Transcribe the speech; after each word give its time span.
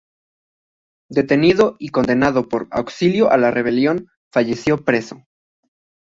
Detenido 1.11 1.75
y 1.77 1.89
condenado 1.89 2.49
por 2.49 2.67
"auxilio 2.71 3.29
a 3.29 3.37
la 3.37 3.51
rebelión", 3.51 4.07
falleció 4.31 4.83
preso. 4.83 5.27